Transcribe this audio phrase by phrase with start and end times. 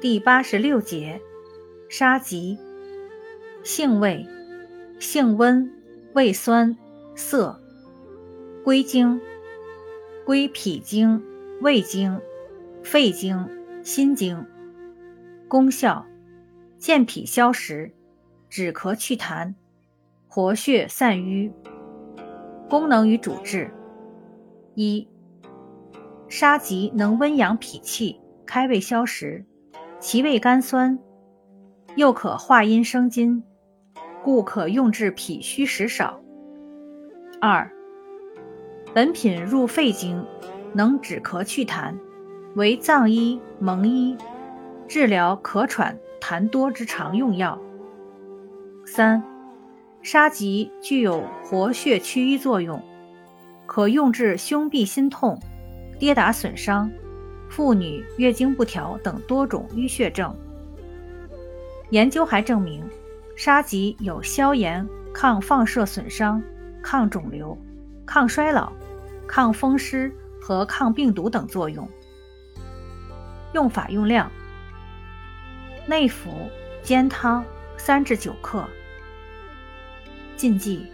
[0.00, 1.20] 第八十六节，
[1.88, 2.56] 沙棘，
[3.64, 4.24] 性味，
[5.00, 5.68] 性温，
[6.14, 6.76] 味酸，
[7.16, 7.60] 涩，
[8.62, 9.20] 归经，
[10.24, 11.20] 归脾经、
[11.60, 12.20] 胃经、
[12.84, 13.44] 肺经、
[13.82, 14.46] 心经。
[15.48, 16.06] 功效，
[16.78, 17.90] 健脾消食，
[18.48, 19.52] 止咳祛痰，
[20.28, 21.52] 活血散瘀。
[22.70, 23.68] 功能与主治：
[24.76, 25.08] 一、
[26.28, 29.44] 沙棘能温养脾气，开胃消食，
[30.00, 30.98] 其味甘酸，
[31.96, 33.42] 又可化阴生津，
[34.22, 36.20] 故可用治脾虚食少。
[37.40, 37.70] 二、
[38.94, 40.24] 本品入肺经，
[40.72, 41.94] 能止咳祛痰，
[42.54, 44.16] 为藏医、蒙医
[44.86, 47.58] 治疗咳喘痰多之常用药。
[48.86, 49.22] 三。
[50.00, 52.80] 沙棘具有活血祛瘀作用，
[53.66, 55.36] 可用治胸痹心痛、
[55.98, 56.88] 跌打损伤、
[57.48, 60.34] 妇女月经不调等多种淤血症。
[61.90, 62.84] 研究还证明，
[63.34, 66.42] 沙棘有消炎、抗放射损伤、
[66.82, 67.56] 抗肿瘤、
[68.04, 68.72] 抗衰老、
[69.26, 71.88] 抗风湿和抗病毒等作用。
[73.54, 74.30] 用法用量：
[75.86, 76.30] 内服，
[76.82, 77.44] 煎汤
[77.76, 78.68] 三至九克。
[80.36, 80.86] 禁忌：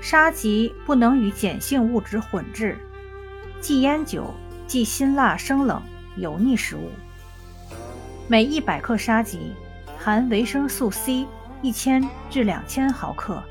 [0.00, 2.78] 沙棘不能与碱性物质混制，
[3.60, 4.32] 忌烟酒，
[4.70, 5.82] 忌辛辣生冷
[6.14, 6.90] 油腻食物。
[8.28, 9.52] 每100克沙棘
[9.98, 11.26] 含维生素 C
[11.60, 13.42] 1000至2000毫克，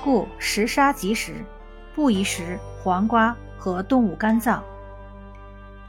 [0.00, 1.44] 故食沙棘时
[1.92, 4.62] 不宜食黄瓜和动物肝脏。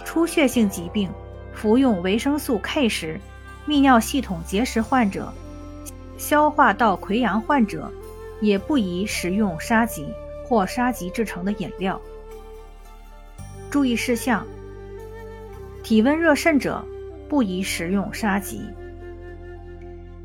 [0.03, 1.11] 出血性疾病
[1.53, 3.21] 服用维生素 K 时，
[3.67, 5.31] 泌尿系统结石患者、
[6.17, 7.91] 消化道溃疡患者。
[8.41, 11.99] 也不宜食用沙棘或沙棘制成的饮料。
[13.71, 14.45] 注意事项：
[15.85, 16.83] 体温热甚者
[17.29, 18.59] 不宜食用沙棘。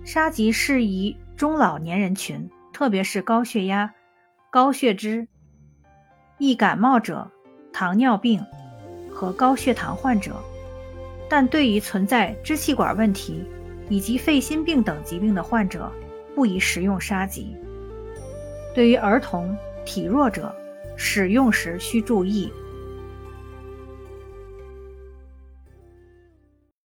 [0.06, 3.92] 沙棘适宜中老年人群，特别是高血压、
[4.50, 5.28] 高血脂、
[6.38, 7.30] 易感冒者、
[7.74, 8.42] 糖尿病
[9.12, 10.34] 和高血糖患者，
[11.28, 13.44] 但对于存在支气管问题
[13.90, 15.92] 以及肺心病等疾病的患者，
[16.34, 17.54] 不宜食用沙棘。
[18.74, 20.56] 对于儿童、体弱者，
[20.96, 22.50] 使用时需注意。